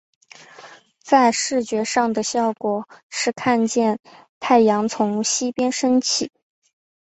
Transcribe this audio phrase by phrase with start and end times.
[1.03, 3.99] 在视觉上的效果是看见
[4.39, 6.31] 太阳从西边升起。